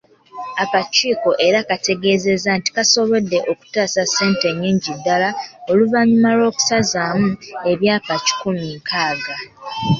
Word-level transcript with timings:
Akakiiko 0.63 1.29
era 1.47 1.59
kategezezza 1.69 2.49
nti 2.57 2.69
kasobodde 2.75 3.37
okutaasa 3.51 4.01
ssente 4.05 4.47
nnyingi 4.51 4.91
ddala 4.97 5.29
oluvanyuma 5.71 6.29
lw'okusazaamu 6.37 7.29
ebyapa 7.71 8.13
kikumi 8.25 8.65
nkaaga. 8.77 9.35